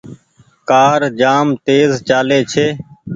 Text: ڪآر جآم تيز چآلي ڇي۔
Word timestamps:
ڪآر 0.69 1.01
جآم 1.19 1.47
تيز 1.65 1.89
چآلي 2.07 2.39
ڇي۔ 2.51 2.67